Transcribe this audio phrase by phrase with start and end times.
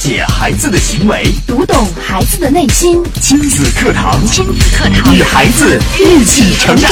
[0.00, 3.04] 解孩子的行为，读懂孩子的内心。
[3.20, 6.90] 亲子课堂，亲子课堂，与孩子一起成长。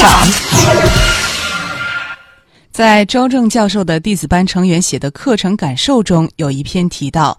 [2.71, 7.35] 在周正教授的弟子班成员写的课程感受中，有一篇提到，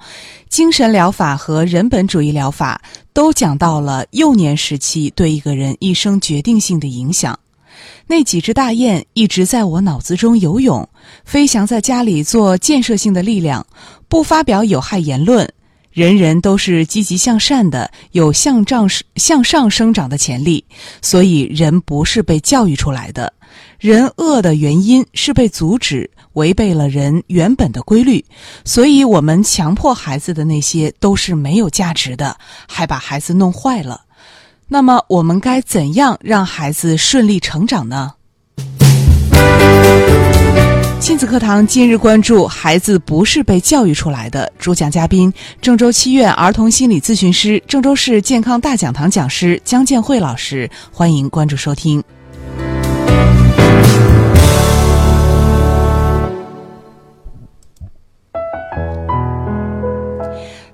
[0.48, 2.82] 精神疗法和人本主义疗法
[3.12, 7.38] 都讲到了幼年时期对一个人一生决定性的影响。
[8.08, 10.88] 那几只大雁一直在我脑子中游泳，
[11.24, 13.64] 飞翔在家里做建设性的力量，
[14.08, 15.48] 不发表有害言论。
[16.01, 20.64] 人人都是积极向善的，有向上向上生长的潜力，
[21.02, 23.34] 所以人不是被教育出来的。
[23.78, 28.24] 人恶的原因是被阻止，违背了人原本的规律，
[28.64, 32.34] 所以我们强迫孩子的那些都是没有价值的，
[32.66, 34.01] 还把孩子弄坏了。
[34.68, 38.14] 那么，我们该怎样让孩子顺利成长呢？
[41.00, 44.52] 亲子课堂今日关注：孩子不是被教育出来的。
[44.59, 50.71] 主讲嘉宾：郑州七院儿童心理咨询师、郑州市健康大讲堂讲师姜建慧老师。
[50.93, 52.04] 欢迎关注收听。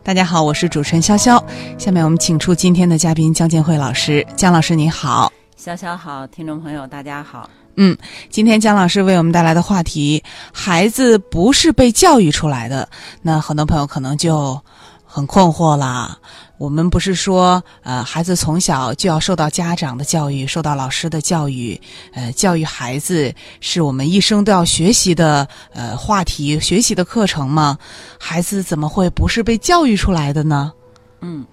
[0.02, 1.40] 大家好，我是主持人潇潇。
[1.78, 4.26] 下面我们请出今天的嘉宾姜建慧老师。
[4.34, 7.48] 姜老师您好，潇潇好，听众朋友大家好。
[7.76, 7.96] 嗯，
[8.30, 12.88] 今天姜老师为我们带来的话题：孩子不是被教育出来的。
[13.22, 14.60] 那很多朋友可能就
[15.04, 16.18] 很困惑啦。
[16.58, 21.78] 我们不是说，呃，孩子从小就要受到家长的教育，受到老师的教育，
[22.14, 27.76] 呃，教育孩子是我们一生都要学习的，呃，话题，学习的课程吗？
[28.18, 30.72] 孩子怎么会不是被教育出来的呢？
[31.20, 31.44] 嗯，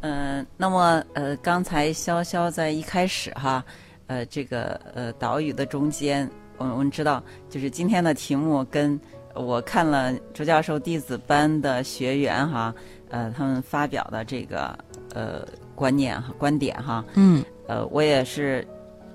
[0.00, 3.62] 呃，那么，呃，刚才潇潇在一开始哈，
[4.10, 9.00] 呃，这个呃岛屿的中间，我我们知道，就是今天的题目跟
[9.34, 12.74] 我看了朱教授弟子班的学员哈。
[13.10, 14.76] 呃，他们发表的这个
[15.14, 18.66] 呃观念哈观点哈，嗯，呃，我也是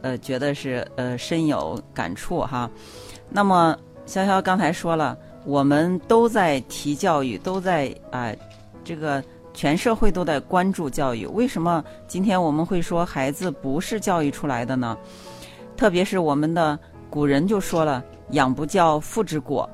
[0.02, 2.70] 呃觉得是呃深有感触哈。
[3.30, 8.34] 那么潇潇刚才说了，我们都在提教育，都在啊
[8.84, 9.22] 这个
[9.56, 11.26] 全社会都在关注教育。
[11.26, 14.96] 为什么今天我们会说孩子不是教育出来的呢？
[15.76, 16.78] 特别是我们的
[17.10, 19.68] 古人就说了“养不教，父之过”，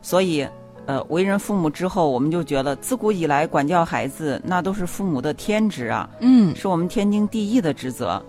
[0.00, 0.48] 所以。
[0.86, 8.22] 呃，为人父母之后，我们就觉得自古以来管教孩子，那都是父母的天职啊，嗯，是我们天经地义的职责。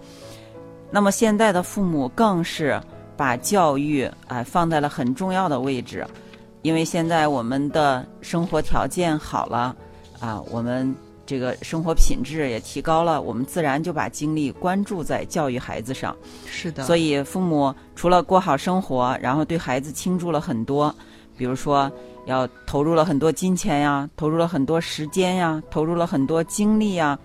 [0.90, 2.82] 那么现在的父母更是
[3.18, 6.08] 把教育啊放在了很重要的位置，
[6.62, 9.76] 因为现在我们的生活条件好了
[10.20, 10.96] 啊，我们
[11.26, 16.16] 这个生活品质也提高了，我们自然就把精力关注在教育孩子上。
[16.46, 20.94] 是的，所以父母除了过好生活，然后对孩子倾注了很多，
[21.38, 21.92] 比如说。
[22.26, 27.20] 要投入了很多金钱呀，投入了很多时间呀，投入了很多精力呀。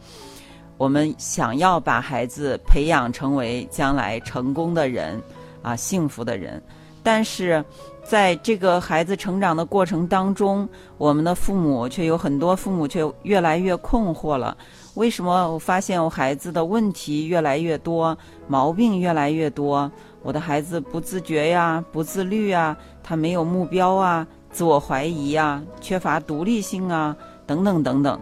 [0.77, 5.19] 我们想要把孩子培养成为将来成功的人
[5.63, 6.63] 啊，幸福的人。
[7.03, 7.65] 但是，
[8.05, 10.69] 在这个孩子成长的过程当中，
[10.99, 14.57] 我们的父母却有很多父母却越来越困惑了。
[14.95, 18.17] 为什么我发现我孩子的问题越来越多，
[18.49, 19.91] 毛病越来越多？
[20.23, 24.27] 我的孩子不自觉呀，不自律啊，他没有目标啊。
[24.51, 28.21] 自我怀疑呀，缺乏独立性啊，等等等等。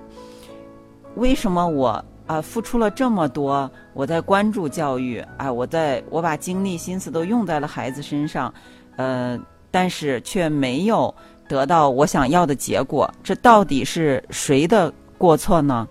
[1.15, 3.69] 为什么我啊付出了这么多？
[3.94, 8.55] 我在关注教育，啊，我在我把精力心思都用在了孩子身上，
[8.97, 9.37] 呃，
[9.72, 11.12] 但是却没有
[11.49, 13.12] 得到我想要的结果。
[13.25, 15.89] 这到底是谁的过错呢？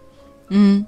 [0.48, 0.86] 嗯，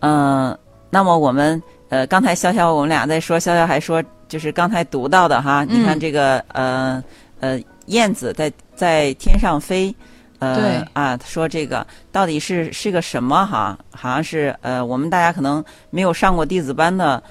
[0.00, 0.58] 嗯，
[0.90, 7.02] 那么我们呃刚才潇潇我们俩在说，潇潇还说就是刚才读到的哈，你看这个呃。
[7.40, 7.56] 呃，
[7.86, 9.94] 燕子在在天上飞，
[10.38, 13.78] 呃啊，说这个到底是是个什么哈？
[13.90, 17.22] 好像是呃，我们大家可能没有上过弟子班的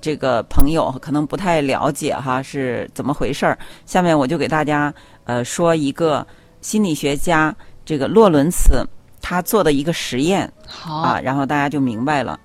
[0.00, 3.58] 这个朋友，可能不太了解哈是怎么回事儿。
[3.86, 4.92] 下面我就给大家
[5.24, 6.26] 呃说一个
[6.60, 7.54] 心理学家
[7.84, 8.86] 这个洛伦茨
[9.22, 12.38] 他做的一个实验，好啊，然后大家就明白了。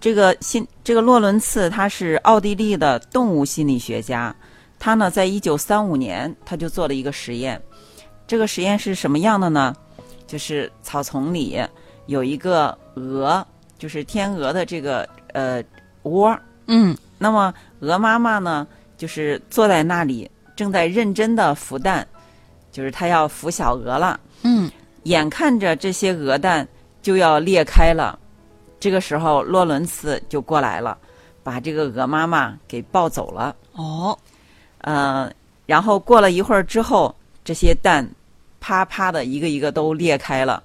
[0.00, 4.34] 这个心这个洛伦茨他是奥地利的动物心理学家。
[4.80, 7.60] 他呢，在一九三五年，他就做了一个实验。
[8.28, 9.74] 这个实验是什么样的呢？
[10.26, 11.58] 就是草丛里
[12.06, 13.44] 有一个鹅，
[13.78, 15.64] 就是天鹅的这个呃
[16.02, 16.38] 窝。
[16.66, 16.94] 嗯。
[17.16, 18.66] 那么鹅妈妈呢，
[18.98, 22.06] 就是坐在那里，正在认真的孵蛋，
[22.70, 24.20] 就是它要孵小鹅了。
[24.42, 24.70] 嗯。
[25.04, 26.68] 眼看着这些鹅蛋
[27.00, 28.18] 就要裂开了，
[28.78, 30.98] 这个时候洛伦茨就过来了，
[31.42, 33.56] 把这个鹅妈妈给抱走了。
[33.72, 34.16] 哦。
[34.82, 35.32] 呃，
[35.64, 37.14] 然后过了一会儿之后，
[37.48, 38.06] 这些蛋，
[38.60, 40.62] 啪啪的一个一个都裂开了，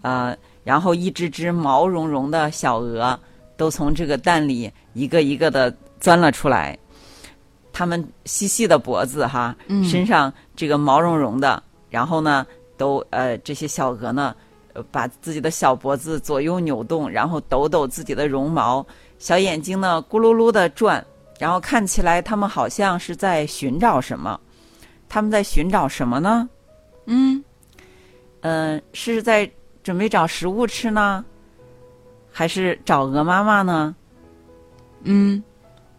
[0.00, 0.34] 呃，
[0.64, 3.20] 然后一只只毛茸茸的小鹅
[3.54, 5.70] 都从这个蛋里一个一个的
[6.00, 6.74] 钻了出来，
[7.70, 9.54] 它们细细的脖子哈，
[9.84, 12.46] 身上这个毛茸茸的，然后呢，
[12.78, 14.34] 都呃这些小鹅呢，
[14.72, 18.82] 呃把自己的小脖子左右扭动，然后抖抖自己的绒毛，
[19.18, 21.06] 小眼睛呢咕噜噜的转，
[21.38, 24.40] 然后看起来它们好像是在寻找什么。
[25.08, 26.48] 他们在寻找什么呢？
[27.06, 27.42] 嗯
[28.40, 29.50] 呃、是在
[29.82, 31.24] 准备找食物吃呢，
[32.30, 33.94] 还是找鹅妈妈呢？
[35.02, 35.42] 嗯，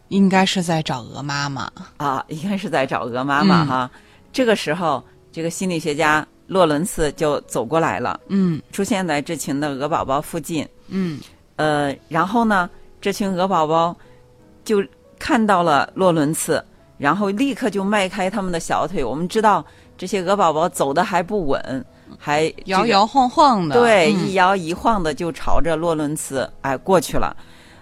[0.09, 1.71] 应该是在找鹅妈妈。
[1.97, 3.91] 啊，应该是在找鹅妈妈嗯哈。
[4.31, 10.67] 这个时候，这个心理学家洛伦茨就走过来了，嗯出现在这群的鹅宝宝附近。
[10.87, 11.19] 嗯
[11.55, 12.69] 呃，然后呢，
[13.01, 13.95] 这群鹅宝宝
[14.63, 14.83] 就
[15.17, 16.63] 看到了洛伦茨，
[16.97, 19.03] 然后立刻就迈开他们的小腿。
[19.03, 19.65] 我们知道
[19.97, 21.85] 这些鹅宝宝走的还不稳，
[22.17, 23.79] 还这个摇摇晃晃的。
[23.79, 27.35] 对，嗯一摇一晃的就朝着洛伦茨哎过去了，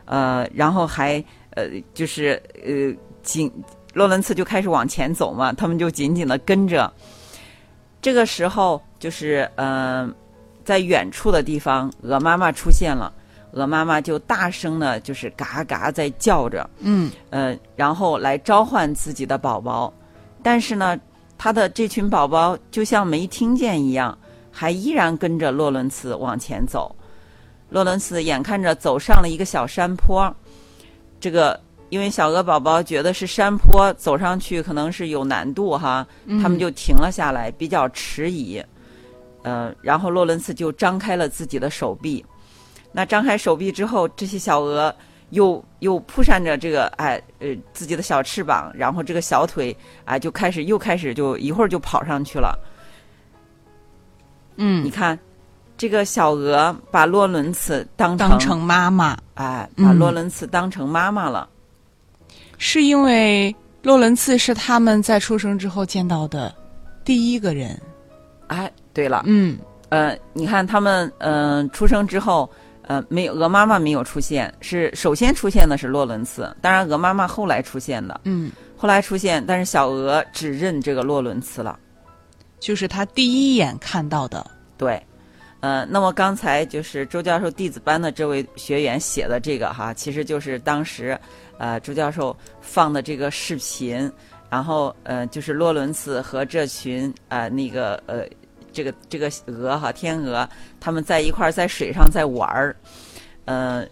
[0.06, 1.64] 呃，然后还呃
[1.94, 3.52] 就是呃紧，
[3.94, 6.92] 洛伦茨就开始往前走嘛，他们就紧紧的跟着。
[8.02, 10.08] 这个时候就是呃，
[10.64, 13.12] 在远处的地方，鹅妈妈出现了，
[13.56, 19.92] 鹅妈妈就大声的，就是嘎嘎在叫着，嗯呃，然后来召唤自己的宝宝，
[20.44, 21.00] 但是呢，
[21.38, 24.16] 它的这群宝宝就像没听见一样，
[24.52, 26.94] 还依然跟着洛伦茨往前走。
[27.70, 30.34] 洛伦茨眼看着走上了一个小山坡，
[31.22, 31.58] 这个
[31.88, 36.06] 因为小鹅宝宝觉得是山坡，走上去可能是有难度哈，
[36.42, 38.62] 他们就停了下来，比较迟疑。
[39.44, 42.24] 呃，然后洛伦茨就张开了自己的手臂。
[42.98, 44.96] 那张开手臂之后，这些小鹅
[45.32, 49.76] 又又扑扇着这个哎呃自己的小翅膀，然后这个小腿
[50.06, 52.58] 哎就开始又开始就一会儿就跑上去了。
[54.56, 55.20] 嗯你嗯，看，
[55.76, 61.50] 这个小鹅把洛伦茨当成当成妈妈，哎把嗯洛伦茨当成妈妈了。
[62.58, 63.54] 是因为
[63.84, 66.56] 洛伦茨是他们在出生之后见到的
[67.04, 67.78] 第一个人。
[68.48, 69.58] 哎，对了，嗯
[69.90, 72.50] 呃，你看他们嗯、呃出生之后。
[72.88, 81.80] 呃，没有鹅妈妈没有出现，是首先出现的是洛伦茨，当然鹅妈妈后来出现的，嗯，后来出现，但是小鹅只认这个洛伦茨了。
[82.60, 84.46] 就是他第一眼看到的。
[84.78, 85.02] 对，
[85.60, 91.20] 呃，那么刚才就是周教授弟子班的这位学员写的这个哈，其实就是当时
[91.58, 94.12] 呃周教授放的这个视频，
[94.50, 98.26] 然后呃就是洛伦茨和这群呃那个呃
[98.76, 100.48] 这个这个鹅哈天鹅，
[100.80, 102.76] 他们在一块儿在水上在玩儿，
[103.46, 103.88] 呃，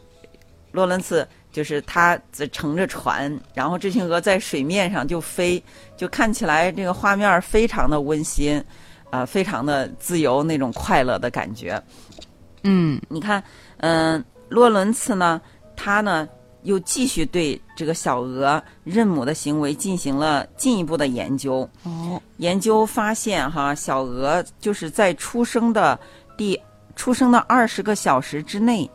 [0.74, 1.28] 洛伦茨。
[1.54, 5.64] 就是他在乘着船，然后这群鹅在水面上就飞，
[5.96, 8.60] 就看起来这个画面非常的温馨，
[9.12, 11.80] 啊、非常的自由那种快乐的感觉。
[12.64, 13.44] 嗯你看，
[13.82, 15.40] 嗯、洛伦茨呢，
[15.76, 16.28] 他呢
[16.64, 21.70] 又继续对这个小鹅认母的行为进行了进一步的研究。
[21.84, 26.00] 哦，研究发现，哈，小鹅就是在出生的
[26.38, 26.60] 第
[26.96, 28.90] 出生的二十个小时之内，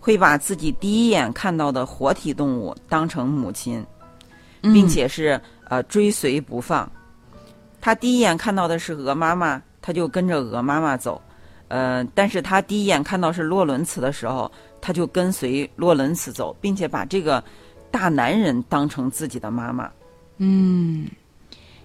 [0.00, 3.84] 会把自己第一眼看到的活体动物当成母亲，
[4.62, 6.90] 嗯并且是呃追随不放。
[7.80, 11.20] 他第一眼看到的是鹅妈妈，他就跟着鹅妈妈走。
[11.68, 14.50] 呃，但是他第一眼看到是洛伦茨的时候，
[14.88, 17.44] 他就跟随洛伦茨走，并且把这个
[17.90, 19.90] 大男人当成自己的妈妈。
[20.38, 21.06] 嗯，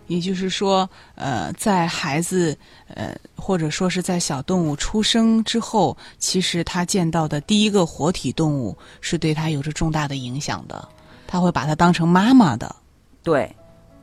[0.07, 2.57] 也就是说，呃，在孩子
[2.87, 10.87] 呃，或者说是在小动物出生之后，其实他见到的第一个活体动物是对他有着重大的影响的，
[11.27, 12.73] 他会把它当成妈妈的。
[13.21, 13.53] 对，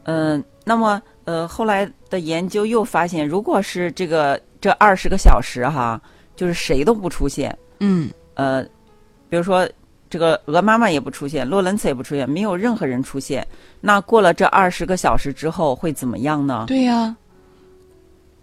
[0.02, 5.99] 嗯、那么呃，后来的研究又发现，如果是这个这二十个小时哈，
[6.37, 8.66] 就是谁都不出现，嗯呃，
[9.31, 9.67] 比如说
[10.11, 13.47] 这个鹅妈妈也不出现，洛伦茨也不出现，没有任何人出现，
[13.81, 16.65] 那过了这二十个小时之后会怎么样呢？
[16.67, 17.17] 对呀、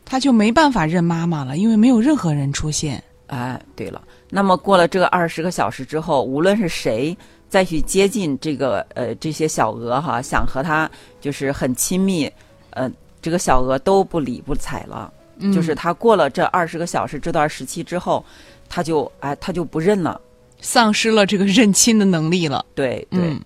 [0.05, 3.03] 他就没办法认妈妈了，因为没有任何人出现。
[3.27, 7.15] 哎，对了，那么过了这个二十个小时之后，无论是谁
[7.49, 10.89] 再去接近这个呃这些小鹅哈，想和它
[11.19, 12.31] 就是很亲密，
[12.69, 12.89] 呃，
[13.21, 15.11] 这个小鹅都不理不睬了。
[15.39, 18.23] 嗯就是他过了这二十个小时这段时期之后，
[18.69, 20.19] 他就哎他就不认了。
[20.59, 22.65] 丧失了这个认亲的能力了。
[22.75, 23.41] 对对，嗯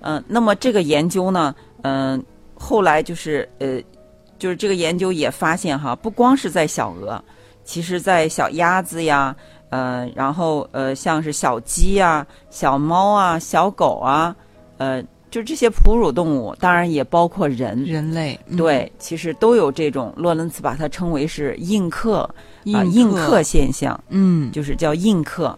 [0.00, 2.22] 嗯、那么这个研究呢，嗯、
[2.54, 3.80] 后来就是呃，
[4.38, 7.22] 就是这个研究也发现哈，不光是在小鹅，
[7.64, 9.34] 其实在小鸭子呀，
[9.70, 14.34] 呃，然后呃，像是小鸡呀、小猫啊、小狗啊，
[14.78, 17.84] 呃，就这些哺乳动物，当然也包括人。
[17.84, 25.56] 人类嗯对，其实都有这种洛伦茨把它称为是印刻啊、印印刻现象，嗯，就是叫印刻。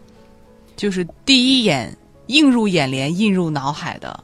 [0.76, 4.22] 就是第一眼映入眼帘、映入脑海的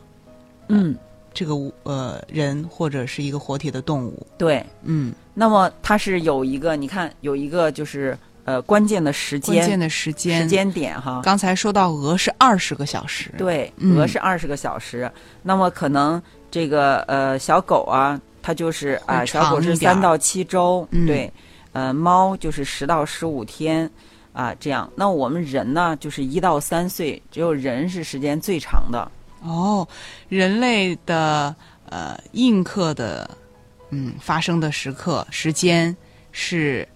[0.68, 0.96] 嗯，
[1.32, 4.64] 这个呃人或者是一个活体的动物，对。
[4.82, 11.20] 嗯，那么它是有一个，你看有一个就是呃关键的时间关键的时间时间点哈。
[11.22, 15.10] 刚才说到鹅是二十个小时，，对，嗯鹅是二十个小时，
[15.42, 21.32] 那么可能这个呃小狗啊，它就是啊、会小狗是三到七周，嗯对，
[21.72, 23.90] 呃猫就是十到十五天
[24.32, 24.90] 啊、这样。
[24.94, 29.10] 那我们人呢，就是一到三岁，只有人是时间最长的。
[29.42, 29.86] 哦，
[30.28, 31.54] 人类的
[31.88, 33.28] 呃印刻的
[33.90, 35.96] 嗯发生的时刻时间
[36.30, 36.86] 是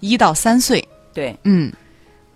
[0.00, 1.72] 一到三岁，对，嗯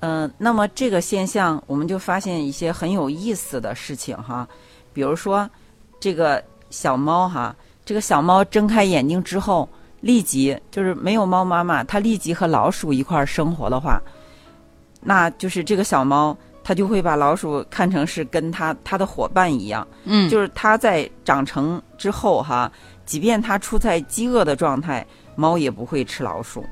[0.01, 4.47] 嗯、那么这个现象，我们就发现一些很有意思的事情哈，
[4.93, 5.49] 比如说
[5.99, 9.69] 这个小猫哈，这个小猫睁开眼睛之后，
[10.03, 14.01] 立即就是没有猫妈妈，它立即和老鼠一块儿生活的话，
[15.07, 16.37] 那就是这个小猫。
[16.69, 22.69] 它就会把老鼠看成是跟它它的伙伴一样，嗯，就是它在长成之后哈，
[23.05, 26.67] 即便它处在饥饿的状态，猫也不会吃老鼠。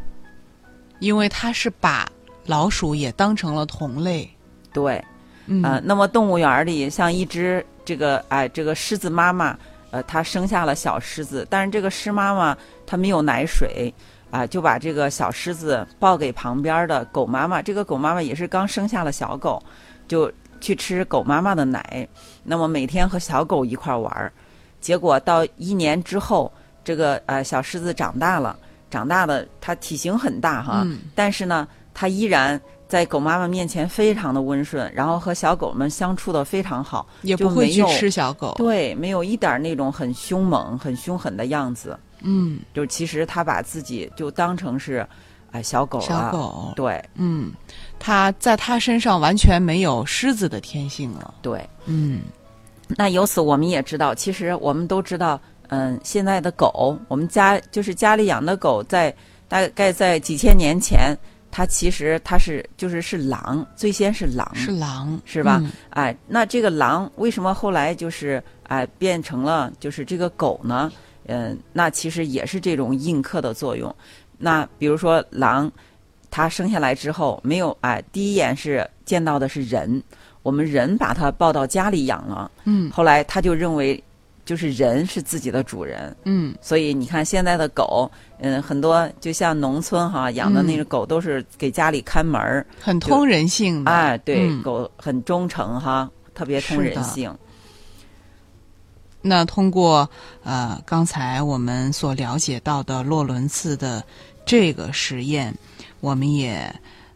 [0.98, 2.04] 因为它是把
[2.44, 4.28] 老鼠也当成了同类，
[4.72, 5.00] 对，
[5.46, 9.56] 嗯呃，那么动物园里像一只这个哎、这个狮子妈妈，
[9.92, 13.94] 呃，它生下了小狮子，但是这个狮妈妈它没有奶水，
[14.34, 19.62] 啊、就把这个小狮子抱给旁边的狗妈妈，这个狗妈妈也是刚生下了小狗，
[20.08, 20.28] 就
[20.60, 22.08] 去吃狗妈妈的奶，
[22.42, 24.32] 那么每天和小狗一块儿玩儿，
[24.80, 28.58] 结果到一年之后，这个呃小狮子长大了，
[28.90, 30.98] 长大的它体型很大哈，嗯。
[31.14, 41.96] 但是呢，它依然在狗妈妈面前非常的温顺，然后和小狗们相处的非常好，也不会去吃小狗，对，没有一点儿那种很凶猛、很凶狠的样子。
[42.24, 45.06] 嗯，就其实它把自己就当成是，
[45.52, 46.04] 哎，小狗了。
[46.04, 47.52] 小狗，对嗯，
[47.98, 51.64] 它在它身上完全没有狮子的天性了，对。
[51.86, 52.22] 嗯
[52.96, 59.14] 那由此我们也知道，其实我们都知道，嗯，现在的狗，我们家就是家里养的狗在，
[59.48, 61.16] 大概在几千年前，
[61.50, 70.92] 它其实它是就是是狼，最先是狼，是狼是吧嗯哎，那这个狼为什么后来就是哎变成了就是这个狗呢？
[71.26, 73.94] 嗯，那其实也是这种印刻的作用。
[74.36, 75.70] 那比如说狼，
[76.30, 80.02] 它生下来之后没有哎，第一眼是见到的是人，
[80.42, 82.90] 我们人把它抱到家里养了，嗯。
[82.90, 84.02] 后来它就认为
[84.44, 86.54] 就是人是自己的主人，嗯。
[86.60, 92.66] 所以你看现在的狗，嗯，很多就像农村哈养的那个狗都是给家里看门儿。
[92.80, 94.62] 很通人性的，哎，对，嗯。
[94.62, 97.34] 狗很忠诚哈，特别通人性。
[99.26, 100.08] 那通过
[100.42, 104.04] 呃刚才我们所了解到的洛伦茨的
[104.44, 105.56] 这个实验，
[106.00, 106.54] 我们也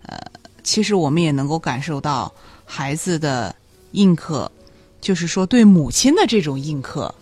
[0.07, 0.19] 呃
[0.63, 2.33] 其实我们也能够感受到
[2.65, 3.55] 孩子的
[3.93, 4.51] 印刻，
[5.03, 7.15] 就是说对母亲的这种印刻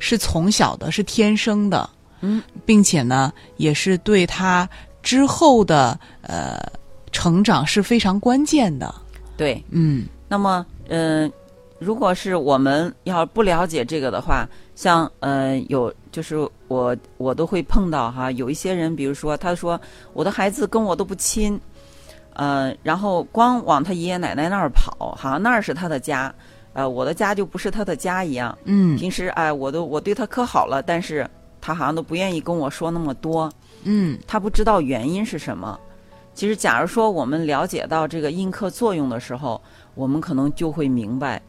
[0.00, 1.88] 是从小的，是天生的，
[2.20, 4.68] 嗯，并且呢也是对他
[5.02, 6.58] 之后的呃
[7.12, 8.92] 成长是非常关键的，
[9.36, 10.04] 对，嗯。
[10.28, 11.30] 那么，嗯、
[11.82, 19.78] 如果是我们要不了解这个的话，像呃有就是我我都会碰到哈，有一些人，比如说他说
[20.12, 21.60] 我的孩子跟我都不亲，
[22.34, 26.32] 呃，然后光往他爷爷奶奶那儿跑，好像那儿是他的家，
[26.72, 28.56] 呃，我的家就不是他的家一样。
[28.64, 31.28] 嗯平时哎，我都我对他可好了，但是
[31.60, 33.50] 他好像都不愿意跟我说那么多。
[33.84, 35.78] 嗯他不知道原因是什么。
[36.34, 39.60] 其实，假如说我们了解到这个印刻作用的时候，
[39.94, 41.42] 我们可能就会明白，呃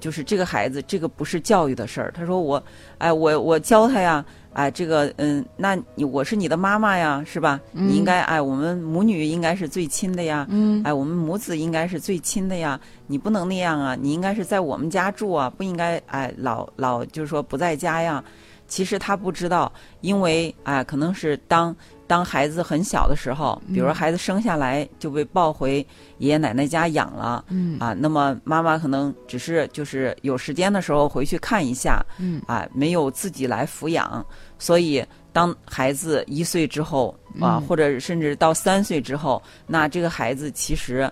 [0.00, 2.12] 就是这个孩子，这个不是教育的事儿。
[2.16, 2.62] 他说我，
[2.98, 7.60] 哎，我我教他呀，哎，这个，嗯，那你我是你的妈妈呀，是吧？
[7.72, 18.22] 嗯你应该，哎，我们母女应该是最亲的呀，嗯哎，我们母子应该是最亲的呀，你不能那样啊，你应该是在我们家住啊，不应该哎老老就是说不在家呀。
[18.68, 19.70] 其实他不知道，
[20.00, 21.76] 因为哎，可能是当
[22.12, 23.94] 当孩子很小的时候，比如说嗯。
[23.94, 25.78] 孩子生下来就被抱回
[26.18, 27.42] 爷爷奶奶家养了。
[27.48, 27.78] 嗯。
[27.80, 32.42] 啊，那么妈妈可能只是就是有时间的时候回去看一下，嗯。
[32.46, 34.22] 啊，没有自己来抚养，
[34.58, 35.02] 所以
[35.32, 37.62] 当孩子一岁之后啊，嗯。
[37.62, 41.10] 或者甚至到三岁之后，那这个孩子其实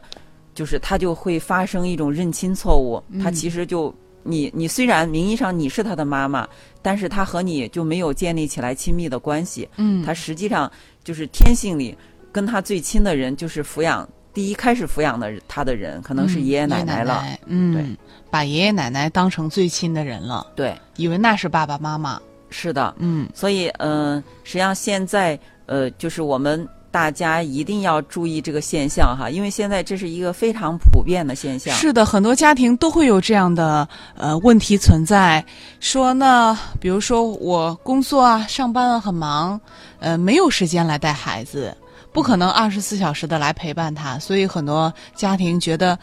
[0.55, 6.47] 就是他就会发生一种认亲错误，他嗯其实就你你虽然名义上你是他的妈妈，
[6.83, 10.05] 但是他和你就没有建立起来亲密的关系，嗯。
[10.05, 10.71] 他实际上
[11.03, 11.97] 就是天性里
[12.33, 17.85] 跟他最亲的人就是抚养第一开始抚养的他的人可能是爷爷奶奶了，嗯，对，
[18.31, 31.73] 把爷爷奶奶当成最亲的人了，对，以为那是爸爸妈妈，是的，嗯，所以嗯、呃实际上现在呃，就是我们大家一定要注意这个现象哈，因为现在这是一个非常普遍的现象。
[31.77, 35.45] 是的，很多家庭都会有这样的呃问题存在。
[35.79, 39.61] 说呢，比如说我工作啊、上班啊很忙，
[40.01, 41.77] 呃，没有时间来带孩子，
[42.13, 45.99] 不可能二十四小时的来陪伴他，所以很多家庭觉得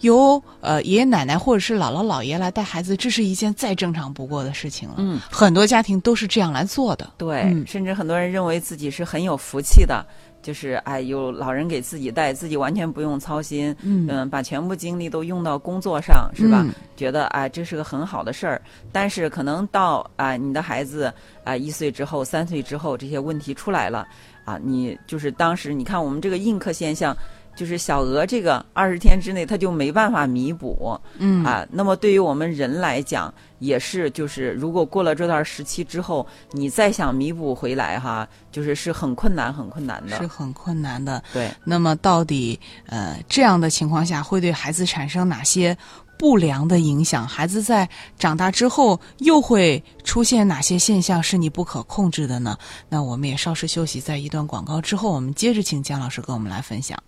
[0.00, 4.94] 由呃爷爷奶奶或者是姥姥姥爷来带孩子，这是一件再正常不过的事情了。
[4.98, 7.12] 嗯，很多家庭都是这样来做的。
[7.18, 10.04] 对，嗯甚至很多人认为自己是很有福气的，
[10.42, 16.62] 就是哎，有老人给自己带，自己完全不用操心，嗯把全部精力都用到工作上，是吧？
[16.66, 18.60] 嗯觉得哎，这是个很好的事儿。
[18.92, 21.12] 但是可能到啊、你的孩子
[21.44, 24.06] 啊、一岁之后、三岁之后，这些问题出来了
[24.44, 27.16] 啊，你就是当时你看我们这个印刻现象。
[27.62, 40.16] 就是小鹅这个二十天之内，它就没办法弥补，嗯啊，那么对于我们人来讲，也是就是如果过了这段时期之后，你再想弥补回来哈，就是是很困难很困难的。
[40.16, 41.22] 是很困难的。
[41.32, 45.78] 对，那么到底呃这样的情况下会对孩子产生哪些
[46.18, 47.24] 不良的影响？
[47.24, 47.88] 孩子在
[48.18, 52.58] 长大之后又会出现哪些现象是你不可控制的呢？
[52.88, 56.98] 那我们也稍事休息，在一段广告之后，我们接着请姜老师跟我们来分享。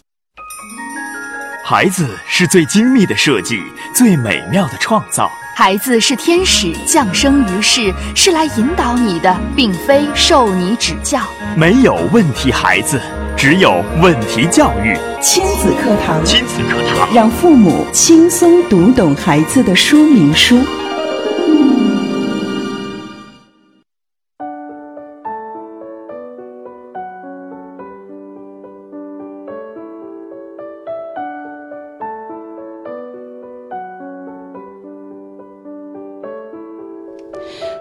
[1.67, 3.59] 孩子是最精密的设计，
[3.95, 5.33] 最美妙的创造。
[5.57, 11.21] 孩子是天使降生于世，是来引导你的，并非受你指教。
[11.57, 13.01] 没有问题孩子，
[13.35, 14.95] 只有问题教育。
[15.23, 20.63] 亲子课堂，亲子课堂，让父母轻松读懂孩子的说明书。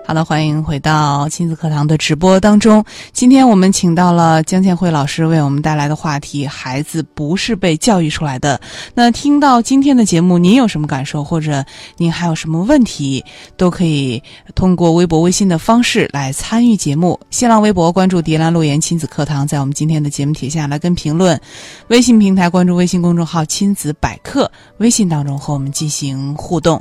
[0.06, 2.84] 好的，欢迎回到亲子课堂的直播当中。
[3.14, 8.60] 今天我们请到了江建慧老师为我们带来的话题：孩子不是被教育出来的。
[8.94, 11.64] 那听到今天的节目，您有什么感受，或者
[11.96, 13.24] 您还有什么问题，
[13.56, 14.22] 都可以
[14.56, 17.18] 通过微博、微信的方式来参与节目。
[17.30, 21.38] 新浪微博关注“迪兰路言亲子课堂”，在我们今天的节目帖下来跟评论；
[21.88, 26.80] 微信平台关注微信公众号“亲子百科”，微信当中和我们进行互动。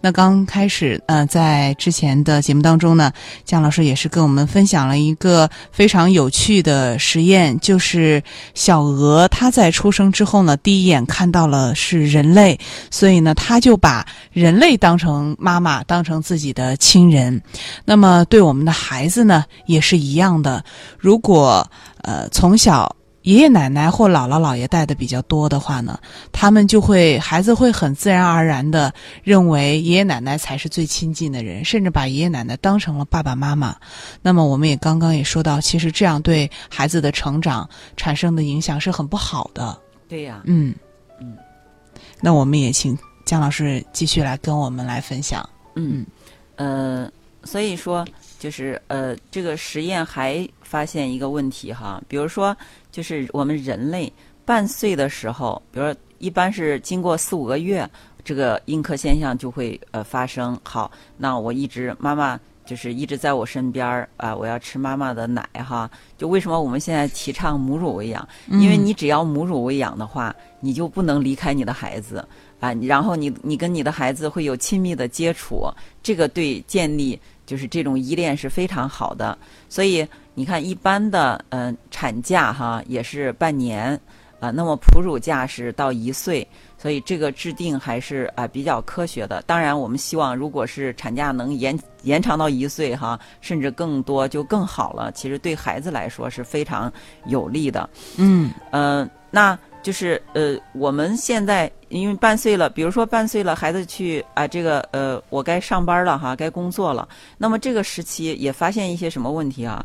[0.00, 3.12] 那刚开始，呃，在之前的节目当中呢，
[3.44, 8.22] 姜老师也是跟我们分享了一个非常有趣的实验，就是
[8.54, 12.58] 小鹅它在出生之后呢，第一眼看到了是人类，
[12.90, 17.42] 所以呢，它就把人类当成妈妈，当成自己的亲人。
[17.84, 20.64] 那么对我们的孩子呢，也是一样的。
[20.98, 21.68] 如果
[22.02, 25.98] 呃从小爷爷奶奶或姥姥姥爷带的比较多的话呢，
[26.32, 33.76] 他们就会孩子会很自然而然的认为爷爷奶奶才是最亲近的人，甚至把爷爷奶奶当成了爸爸妈妈。
[34.22, 39.78] 那么我们也刚刚也说到，其实这样对孩子的成长产生的影响是很不好的。
[40.08, 40.74] 对呀、嗯
[41.20, 41.36] 嗯，
[42.20, 45.48] 那我们也请姜老师继续来跟我们来分享。
[45.76, 46.04] 嗯，
[46.56, 47.10] 呃，
[47.44, 48.04] 所以说
[48.42, 52.56] 就是呃，这个实验还发现一个问题哈，比如说
[52.90, 54.12] 就是我们人类
[54.44, 57.88] 半岁的时候，比如说一般是经过四五个月，
[58.24, 60.58] 这个婴科现象就会呃发生。
[60.64, 62.36] 好，那我一直妈妈。
[62.64, 65.90] 就是一直在我身边儿啊、我要吃妈妈的奶哈。
[66.16, 68.26] 就为什么我们现在提倡母乳喂养？
[68.50, 72.24] 因为你只要母乳喂养的话，你就不能离开你的孩子
[72.60, 75.68] 啊，你然后你你跟你的孩子会有亲密的接触，
[76.04, 79.36] 这个对建立就是这种依恋是非常好的。
[79.68, 83.98] 所以你看，一般的嗯、呃产假哈也是半年
[84.40, 86.44] 啊、那么哺乳假是到一岁，
[86.76, 89.40] 所以这个制定还是啊、比较科学的。
[89.46, 95.12] 当然，我们希望如果是产假能延延长到一岁哈，甚至更多就更好了。
[95.12, 96.92] 其实对孩子来说是非常
[97.26, 97.88] 有利的。
[98.16, 107.08] 嗯呃，那就是呃，我们现在因为半岁了，比如说半岁了，孩子去啊、这个呃，我该上班了哈，该工作了。
[107.36, 109.84] 那么这个时期也发现一些什么问题啊？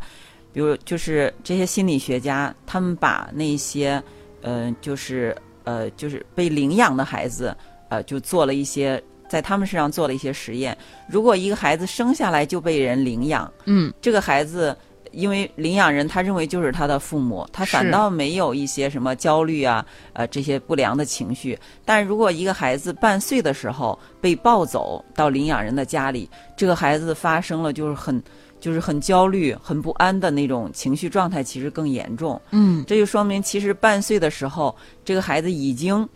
[0.54, 4.02] 比如就是这些心理学家，他们把那些
[4.42, 7.56] 呃，就是呃，就是被领养的孩子，
[7.90, 10.78] 呃，就做了一些在他们身上做了一些实验。
[11.10, 14.76] 如果一个孩子生下来就被人领养，嗯这个孩子
[15.12, 21.58] 因为领养人他认为就是他的父母，他反倒没有一些什么焦虑啊，呃这些不良的情绪。
[21.86, 28.22] 但如果一个孩子半岁的时候被抱走到领养人的家里，这个孩子发生了就是很
[28.60, 32.42] 就是很焦虑、很不安的那种情绪状态，其实更严重。
[32.52, 36.08] 嗯这就说明，其实半岁的时候，这个孩子已经，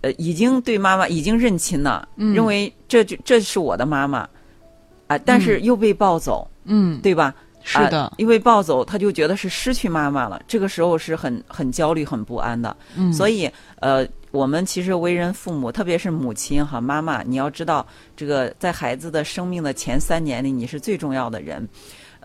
[0.00, 4.26] 呃，已经对妈妈已经认亲了，嗯认为这就这是我的妈妈，
[5.08, 7.34] 啊、但是又被抱走，嗯，对吧？
[7.62, 12.74] 是的啊，因为抱走，他就觉得是失去妈妈了，这个时候是很很焦虑、很不安的。
[12.96, 21.66] 嗯，所以，呃，我们其实为人父母，特别是母亲哈妈妈，你要知道，这个在孩子的生命的前三年里，你是最重要的人。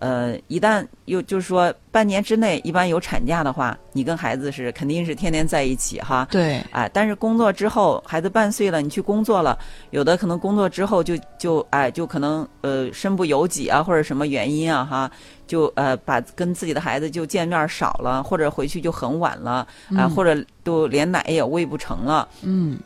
[0.04, 6.28] 呃，一旦又就是说半年之内，一般有产假的话，你跟孩子是肯定是天天在一起哈。
[6.30, 9.58] 对，哎，但是工作之后，孩子半岁了，你去工作了，
[9.92, 15.10] 有的可能工作之后就就哎就可能呃身不由己啊，或者什么原因啊哈，
[15.48, 20.36] 就呃把跟自己的孩子就见面少了，或者回去就很晚了啊、嗯或者
[20.66, 22.28] 都连奶也喂不成了。
[22.42, 22.78] 嗯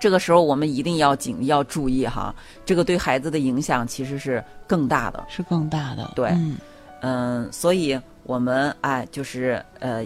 [0.00, 2.34] 这个时候我们一定要紧要注意哈，
[2.64, 5.24] 这个对孩子的影响其实是更大的。
[5.28, 6.56] 是更大的，对嗯
[7.00, 10.04] 嗯，所以我们哎，就是呃，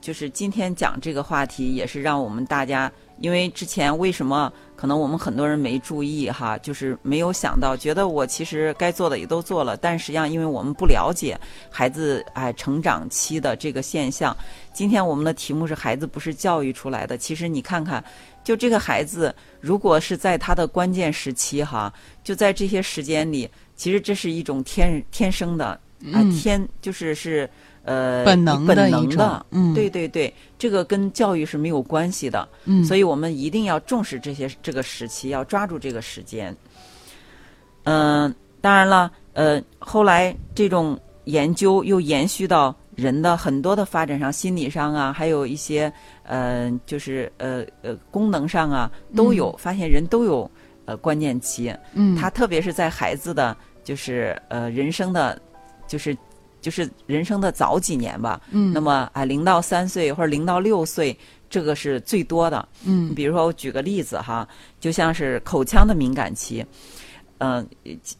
[0.00, 11.38] 就是今天讲这个话题，也是让我们大家，因为之前为什么可能我们很多人没注意哈，就是没有想到，觉得我其实该做的也都做了，但实际上因为我们不了解
[11.70, 14.36] 孩子哎成长期的这个现象，
[14.72, 18.02] 今天我们的题目是孩子不是教育出来的，其实你看看。
[18.46, 25.80] 就这个孩子，如果是在他的关键时期哈，就在这些时间里，其实这是一种天天生的啊、
[26.22, 26.30] 嗯。
[26.30, 27.50] 天就是是
[27.82, 29.74] 呃本能的本能的，嗯。
[29.74, 36.56] 对对对，这个跟教育是没有关系的，嗯，所以我们一定要重视这些这个时期，要抓住这个时间。
[37.82, 45.92] 嗯、当然了，呃，后来这种研究又延续到人的很多的发展上，心理上啊，还有一些
[46.24, 50.50] 呃，就是呃呃功能上啊，都有、发现人都有
[50.86, 51.72] 呃关键期。
[51.92, 53.54] 嗯，他特别是在孩子的
[53.84, 55.40] 就是呃人生的，
[55.86, 56.16] 就是
[56.60, 58.40] 就是人生的早几年吧。
[58.50, 61.16] 嗯，那么啊，零到三岁或者零到六岁，
[61.50, 62.66] 这个是最多的。
[62.84, 64.48] 嗯比如说，我举个例子哈，
[64.80, 66.60] 就像是口腔的敏感期。
[66.60, 66.66] 嗯、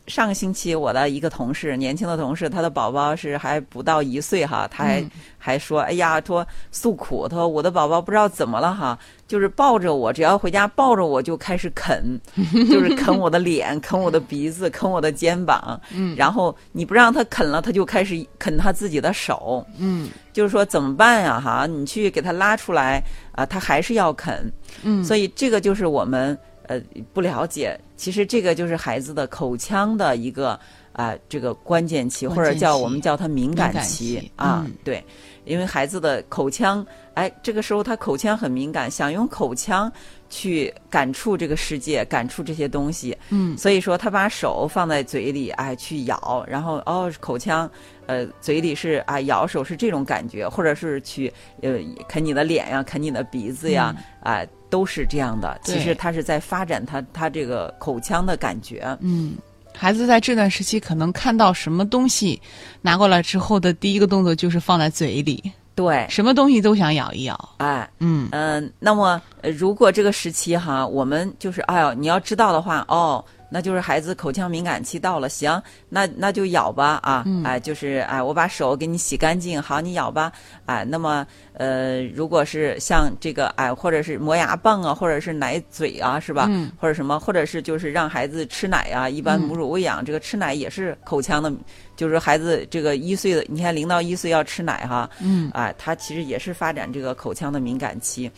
[0.07, 5.11] 上个星期我的一个同事，年轻的同事，他的宝宝是还不到一岁哈，他还、嗯。
[5.39, 8.99] 还说，哎呀，说诉苦，他说我的宝宝不知道怎么了哈，
[9.29, 12.21] 就是抱着我，只要回家抱着我就开始啃，
[12.69, 16.17] 就是啃我的脸，啃我的鼻子， 啃我的肩膀，嗯。
[16.17, 20.09] 然后你不让他啃了，他就开始啃他自己的手，嗯。
[20.33, 21.41] 就是说怎么办呀？
[21.41, 23.01] 哈，你去给他拉出来
[23.31, 24.53] 啊，他还是要啃，
[24.83, 26.37] 嗯，所以这个就是我们
[26.69, 26.81] 呃
[27.13, 30.59] 不了解，其实这个就是孩子的口腔的一个
[30.93, 34.73] 啊、这个关键期，或者叫我们叫它敏感期期啊，嗯。
[34.83, 35.05] 对，
[35.45, 36.85] 因为孩子的口腔，
[37.17, 39.91] 哎，这个时候他口腔很敏感，想用口腔
[40.29, 47.69] 去感触这个世界，感触这些东西，嗯所以说他把手放在嘴里，哎，去咬，然后哦，口腔，
[48.05, 55.59] 呃，嘴里是啊，咬手是这种感觉，或者是去呃啃你的脸呀，啃你的鼻子呀，啊、都是这样的。
[55.65, 58.95] 其实他是在发展他他这个口腔的感觉。
[59.01, 59.37] 嗯，
[59.73, 62.39] 孩子在这段时期可能看到什么东西
[62.83, 65.43] 拿过来之后的第一个动作就是放在嘴里，
[65.77, 67.39] 对，什么东西都想咬一咬。
[67.59, 73.25] 哎，嗯嗯、那么、呃如果这个时期哈，我们就是哎呦，你要知道的话，哦。
[73.49, 77.45] 那就是孩子口腔敏感期到了，行，那那就咬吧啊，嗯。
[77.45, 80.33] 哎，就是哎，我把手给你洗干净，好，你咬吧，
[80.65, 86.47] 哎，那么呃，如果是像这个哎，或者是磨牙棒啊，或者是奶嘴啊，是吧？
[86.49, 86.71] 嗯。
[86.81, 89.43] 或者什么，或者是就是让孩子吃奶啊，一般嗯。
[89.43, 91.53] 母乳喂养、这个吃奶也是口腔的，
[91.95, 95.51] 就是孩子这个一岁的，你看零到一岁要吃奶哈，嗯。
[95.53, 98.31] 啊，它其实也是发展这个口腔的敏感期，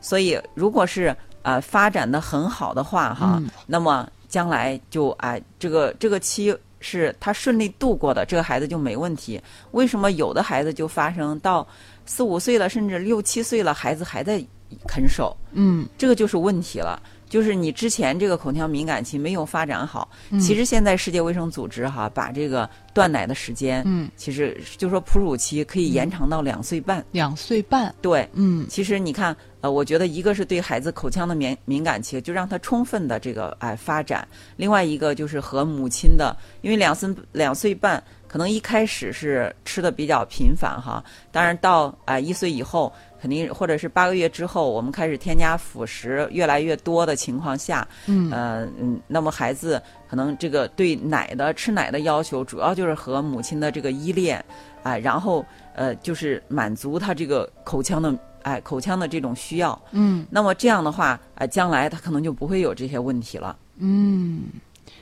[0.00, 3.48] 所以如果是啊发展的很好的话哈，嗯。
[3.66, 9.40] 那么将来就哎这个这个期是他顺利度过的，这个孩子就没问题。
[9.70, 11.64] 为什么有的孩子就发生到
[12.04, 14.44] 四五岁了，甚至六七岁了，孩子还在
[14.88, 15.36] 啃手？
[15.52, 17.00] 嗯这个就是问题了。
[17.26, 27.04] 就是你之前这个口腔敏感期没有发展好，嗯其实现在世界卫生组织哈把这个断奶的时间，嗯，其实就说哺乳期可以延长到两岁半。
[27.12, 27.92] 两岁半。
[28.00, 34.22] 对，嗯其实你看，呃，我觉得一个是对孩子口腔的敏敏感期，就让他充分的这个哎发展；
[34.58, 48.30] 另外一个就是和母亲的，因为两岁两岁半可能一开始是吃的比较频繁哈，当然到啊、一岁以后，肯定或者是八个月之后，我们开始添加辅食越来越多的情况下，嗯。
[48.30, 54.44] 呃嗯，那么孩子可能这个对奶的吃奶的要求，主要就是和母亲的这个依恋，
[54.82, 55.42] 啊、然后
[55.74, 59.78] 呃就是满足他这个口腔的哎口腔的这种需要。
[59.90, 63.56] 嗯那么这样的话，啊、将来他可能就不会有这些问题了。
[63.78, 64.44] 嗯，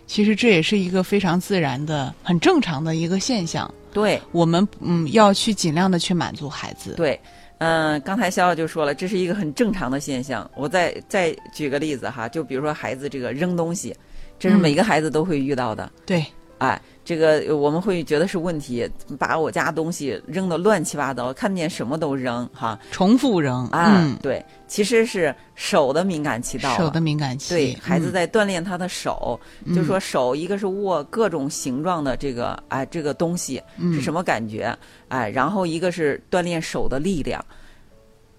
[0.07, 3.73] 其实这也是一个非常自然的、很正常的一个现象。
[3.93, 6.95] 对我们嗯要去尽量的去满足孩子。
[6.97, 7.21] 对，
[7.59, 10.51] 嗯、刚才潇潇就说了，这是一个很正常的现象。
[10.57, 13.95] 我再再举个例子哈，就比如说孩子这个扔东西，
[14.39, 15.93] 这是嗯每个孩子都会遇到的。
[16.07, 16.25] 对
[16.59, 18.89] 哎，这个我们会觉得是问题，
[19.19, 22.79] 把我家东西扔得乱七八糟，看见什么都扔哈。
[22.91, 26.77] 重复扔，啊，嗯，对，其实是手的敏感期到了。
[26.79, 29.39] 手的敏感期，对，孩子嗯在锻炼他的手，
[29.75, 34.77] 就说手一个是握各种形状的这个哎这个东西嗯是什么感觉
[35.09, 37.45] 哎，然后一个是锻炼手的力量。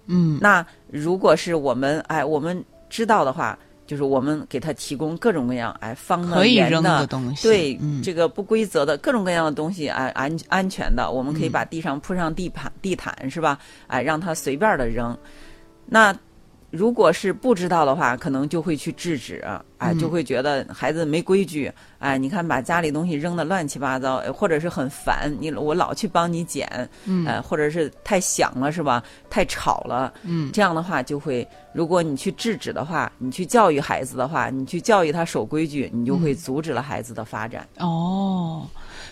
[0.06, 13.58] 嗯那如果是我们哎我们知道的话，就是我们给他提供各种各样哎方的、可以扔圆的的东西，对、嗯这个不规则的各种各样的东西，哎，安安全的，我们可以把地上铺上地毯，地毯是吧？
[13.86, 15.16] 哎，让他随便的扔。
[15.86, 16.16] 那
[16.74, 19.44] 如果是不知道的话，可能就会去制止，
[19.78, 26.68] 哎，嗯就会觉得孩子没规矩，哎，你看把家里东西扔的乱七八糟，呃或者是很烦，你我老去帮你捡，
[27.04, 29.02] 嗯呃，或者是太响了是吧？
[29.30, 37.66] 太吵了，嗯这样的话就会，如果你去制止的话，你去教育孩子的话，你去教育他守规矩，你就嗯会阻止了孩子的发展。
[37.78, 38.66] 哦，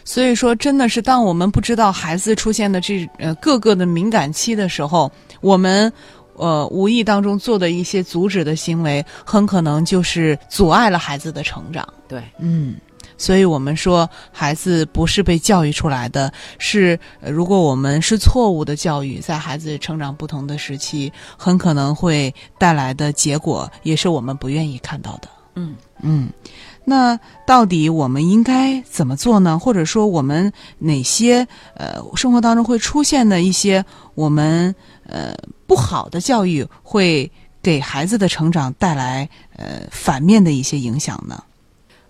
[0.04, 5.92] 所以说，真的是当我们不知道孩子出现的这呃各个的敏感期的时候，我们
[6.34, 11.86] 呃无意当中做的一些阻止的行为，很可能就是阻碍了孩子的成长。
[12.08, 12.76] 对，嗯。
[13.18, 25.28] 所以我们说，孩子不是被教育出来的，是、呃如果我们是错误的教育，在孩子成长不同的时期，很可能会带来的结果，也是我们不愿意看到的。
[25.54, 26.30] 嗯嗯，
[26.84, 27.16] 那
[27.46, 29.56] 到底我们应该怎么做呢？
[29.56, 33.84] 或者说，我们哪些呃生活当中会出现的一些
[34.16, 34.74] 我们
[35.06, 35.32] 呃
[35.72, 37.30] 不好的教育，会
[37.62, 41.42] 给孩子的成长带来呃反面的一些影响呢？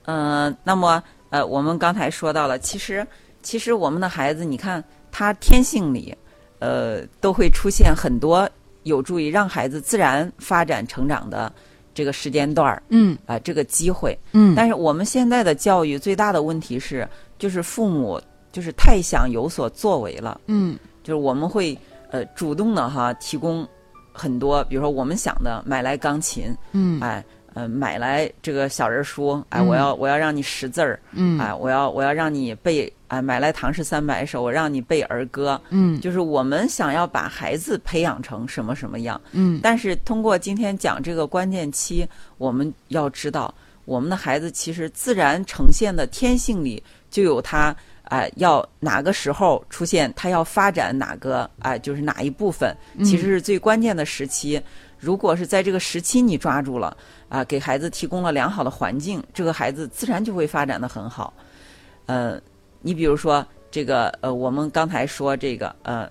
[0.04, 3.06] 呃，那么呃，我们刚才说到了，其实
[3.40, 6.12] 其实我们的孩子，你看他天性里，
[6.58, 8.50] 呃，都会出现很多
[8.82, 11.52] 有助于让孩子自然发展成长的
[11.94, 14.18] 这个时间段儿嗯啊、这个机会。
[14.32, 18.20] 嗯但是我们现在的教育最大的问题是，就是父母
[18.50, 21.78] 就是太想有所作为了，嗯就是我们会
[22.12, 23.66] 呃主动的哈提供
[24.12, 27.00] 很多，比如说我们想的买来钢琴，嗯。
[27.00, 27.24] 哎。
[27.54, 29.66] 呃，买来这个小人书，哎，嗯。
[29.66, 31.38] 我要我要让你识字儿，嗯。
[31.38, 36.00] 哎，我要我要让你背，哎，买来唐诗三百首，我让你背儿歌，嗯。
[36.00, 39.60] 就是我们想要把孩子培养成什么什么样，嗯。
[39.62, 47.76] 但是通过今天讲这个关键期，我们要知道，我们的孩子其实自然呈现的天性里就有他
[48.12, 54.60] 哎、要哪个时候出现，他要发展哪个哎、就是哪一部分，其实是最关键的时期。
[54.98, 56.94] 如果是在这个时期你抓住了
[57.30, 61.32] 啊、给孩子提供了良好的环境，这个孩子自然就会发展的很好。
[62.04, 62.38] 呃，
[62.82, 66.06] 你比如说这个呃，我们刚才说这个呃。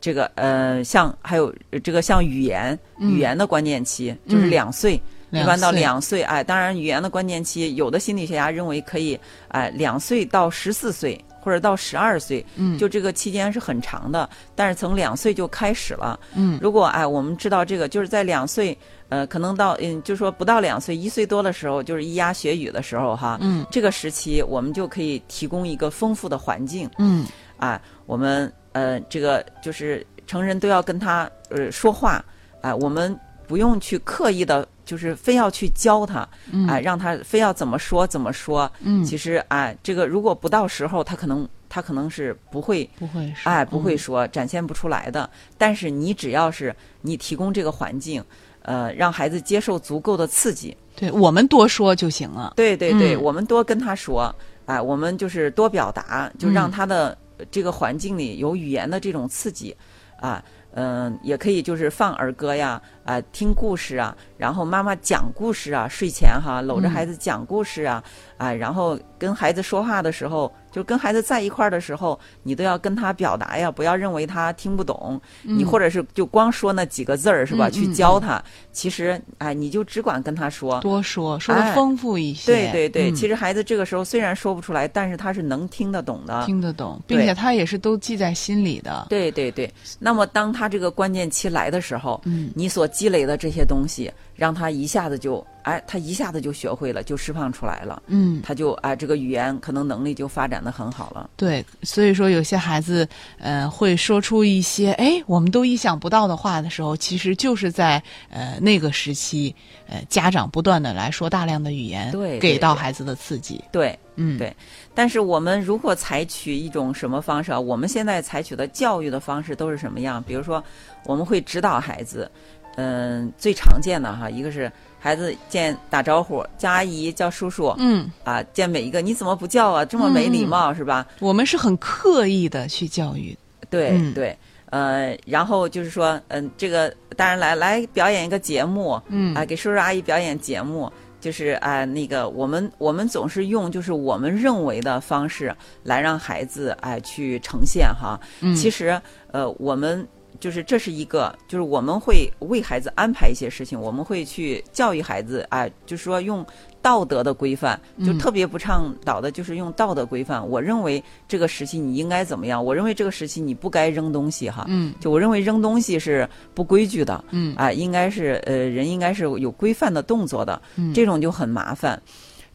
[0.00, 12.78] 这个呃，像还有呃这个像语言，语言的关键期、就是嗯两岁，一般到两岁，哎，当然语言的关键期，有的心理学家认为可以，哎，两岁到十四岁或者到十二岁，嗯。
[12.78, 16.18] 就这个期间是很长的，但是从两岁就开始了。
[16.34, 16.58] 嗯。
[16.62, 18.76] 如果哎，我们知道这个，就是在两岁，
[19.10, 23.66] 呃，可能到嗯，就说不到两岁，一岁多的时候，就是咿呀学语的时候哈，嗯。
[23.70, 27.26] 这个时期我们就可以提供一个丰富的环境，嗯。
[27.58, 32.24] 啊，我们呃，这个就是成人都要跟他呃说话，
[32.60, 36.26] 啊、我们不用去刻意的，就是非要去教他，
[36.66, 38.70] 啊、让他非要怎么说怎么说。
[38.80, 42.88] 嗯其实啊、这个如果不到时候，他可能他可能是不会。
[42.98, 45.28] 不会是哎，不会嗯说，展现不出来的。
[45.58, 48.24] 但是你只要是你提供这个环境，
[48.62, 52.54] 呃，让孩子接受足够的刺激，对我们多说就行了。
[52.56, 57.16] 对对对，嗯我们多跟他说，哎、我们就是多表达，就让嗯他的
[57.50, 59.76] 这个环境里有语言的这种刺激，
[60.18, 66.90] 啊，嗯、也可以就是放儿歌呀，啊、听故事啊，然后妈妈讲故事啊，睡前哈搂着嗯。
[66.90, 68.02] 孩子讲故事啊，
[68.36, 77.68] 啊，然后跟孩子说话的时候，就跟孩子在一块儿的时候，你都要跟他表达呀，不要认为他听不懂，你或者是就光说那几个字儿是吧？
[77.68, 83.14] 嗯去嗯教他，其实哎，你就只管跟他说，多说说的哎丰富一些，对对对，嗯。
[83.14, 86.44] 其实孩子这个时候虽然说不出来，但是他是能听得懂的。
[86.46, 89.06] 听得懂，并且他也是都记在心里的。
[89.08, 92.50] 对对对，那么当他这个关键期来的时候，嗯。
[92.54, 98.02] 你所积累的这些东西，让他一下子就哎，他一下子就学会了，就释放出来了。
[98.06, 101.28] 嗯，他就哎，这个语言可能能力就发展的很好了。
[101.36, 103.06] 对，所以说有些孩子，
[103.38, 109.54] 呃，会说出一些哎我们都意想不到的话的时候，其实就是在呃那个时期，
[109.86, 113.62] 呃，家长不断的来说大量的语言，对对给到孩子的刺激。
[113.70, 114.54] 对，嗯，对
[114.94, 117.60] 但是我们如果采取一种什么方式啊？
[117.60, 120.22] 我们现在采取的教育的方式都是什么样？
[120.22, 120.62] 比如说，
[121.04, 122.30] 我们会指导孩子，
[122.76, 129.84] 嗯、最常见的哈，一个是孩子见打招呼，叫阿姨，叫叔叔，嗯，啊，见每一个你怎么不叫啊？
[129.84, 131.06] 这么没礼貌、是吧？
[131.20, 133.36] 我们是很刻意的去教育。
[133.70, 134.36] 对、嗯对，
[134.70, 148.18] 呃，然后就是说，嗯、这个当然来来表演一个节目，嗯啊，给叔叔阿姨表演节目，就是啊、那个我们我们总是用就是我们认为的方式来让孩子哎、去呈现哈。
[148.40, 149.00] 嗯其实
[149.32, 150.06] 呃，我们
[150.40, 156.44] 就是这是一个，就是我们会为孩子安排一些事情，我们会去教育孩子，啊、就是说用
[156.80, 160.46] 道德的规范，就嗯特别不倡导的就是用道德规范。
[160.48, 162.64] 我认为这个时期你应该怎么样？
[162.64, 164.64] 我认为这个时期你不该扔东西哈。
[164.68, 172.00] 嗯就我认为扔东西是不规矩的，嗯啊、应该是呃人应该是有规范的动作的，嗯这种就很麻烦，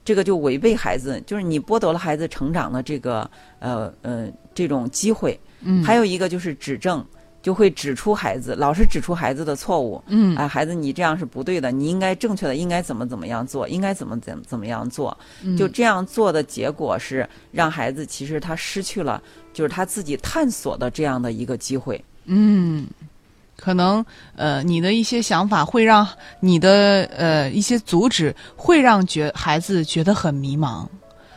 [0.05, 5.37] 这个就违背孩子，就是你剥夺了孩子成长的这个呃呃这种机会。
[5.65, 7.05] 嗯，还有一个就是指正，
[7.43, 10.01] 就会指出孩子，老是指出孩子的错误。
[10.07, 15.15] 嗯哎，孩子，你这样是不对的，你应该正确的，应该怎么怎么样做，应该怎么怎怎么样做。
[15.43, 19.21] 嗯就这样做的结果是，让孩子其实他失去了
[19.53, 22.01] 就是他自己探索的这样的一个机会。
[22.25, 22.87] 嗯，
[23.57, 24.03] 可能
[24.37, 26.07] 呃，你的一些想法会让
[26.39, 30.87] 你的呃一些阻止，会让觉孩子觉得很迷茫，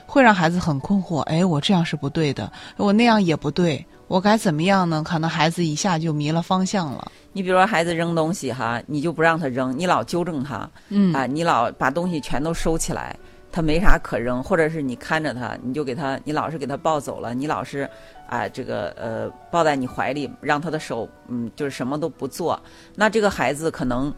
[0.07, 1.19] 会让孩子很困惑。
[1.23, 5.03] 哎，我这样是不对的，我那样也不对，我该怎么样呢？
[5.05, 7.11] 可能孩子一下就迷了方向了。
[7.33, 13.17] 你比如说孩子扔东西哈，你就不让他扔，你老纠正他，嗯啊，你老把东西全都收起来，
[13.51, 17.89] 他没啥可扔，或者是你看着他，你就给他，你老是给他抱走了，你老是
[18.29, 22.59] 啊这个呃抱在你怀里，让他的手嗯就是什么都不做，
[22.95, 24.15] 那这个孩子可能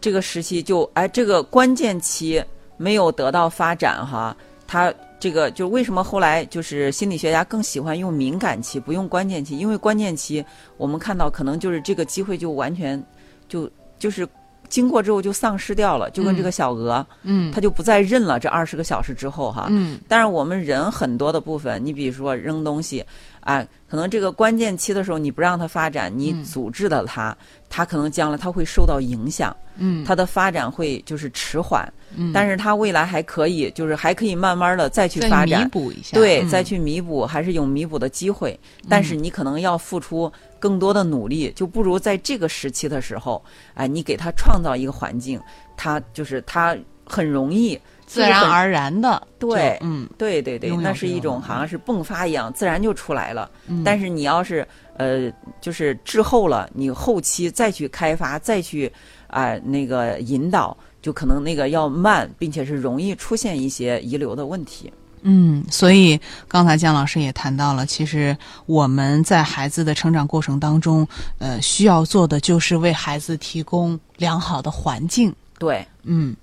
[0.00, 2.44] 这个时期就哎这个关键期
[2.76, 4.92] 没有得到发展哈，他。
[5.20, 10.44] 这个就为什么后来就是心理学家更喜欢用敏感期，不用关键期，因为关键期
[10.76, 13.02] 我们看到可能就是这个机会就完全
[13.48, 14.28] 就就是
[14.68, 18.40] 经过之后就丧失掉了，就跟这个小鹅，嗯它就不再认了。
[18.40, 20.00] 这二十个小时之后哈，嗯。
[20.08, 23.04] 但是我们人很多的部分，你比如说扔东西，
[23.40, 26.42] 啊，可能这个关键期的时候你不让它发展，你嗯。
[26.42, 27.36] 阻滞了它，
[27.68, 35.62] 它可能将来它会受到影响，嗯，它的发展会就是迟缓，嗯但是它未来还可以，就是还可以慢慢的再去发展。
[35.62, 36.48] 弥补一下，对，嗯。
[36.48, 43.42] 再去弥补还是有弥补的机会，但是你可能要付出更多的努力，就不如在这个时期的时候，
[43.74, 45.40] 哎，你给他创造一个环境，
[45.76, 53.50] 他就是他很容易自然而然的，对嗯对对对，那是一种种好像是迸发一样，自然就出来了。
[53.66, 58.90] 嗯，但是你要是呃，就是滞后了，你后期再去开发，再去
[59.26, 64.90] 啊、那个引导，就可能那个要慢，并且是容易出现一些遗留的问题。
[65.20, 71.06] 嗯，所以刚才姜老师也谈到了，其实我们在孩子的成长过程当中，
[71.38, 76.34] 呃，需要做的就是为孩子提供良好的环境，对嗯，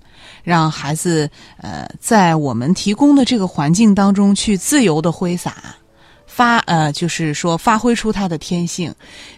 [0.44, 5.76] 让孩子呃在我们提供的这个环境当中去自由的挥洒，
[6.28, 8.94] 发呃就是说发挥出他的天性，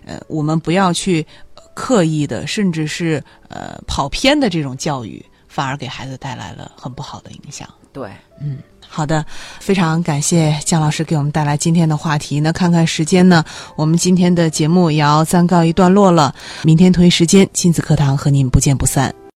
[0.05, 7.67] 呃，我们不要去呃刻意的，甚至是呃跑偏的这种教育，反而给孩子带来了很不好的影响。
[7.91, 8.09] 对。
[8.41, 8.57] 嗯
[8.95, 9.25] 好的，
[9.59, 12.39] 非常感谢姜老师给我们带来今天的话题。
[12.39, 13.43] 那看看时间呢，
[13.75, 16.35] 我们今天的节目也要暂告一段落了。
[16.61, 19.22] 明天同一时间，亲子课堂和您不见不散。